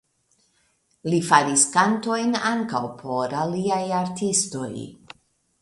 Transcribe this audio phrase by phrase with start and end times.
[1.13, 4.73] Li faris kantojn ankaŭ por aliaj artistoj.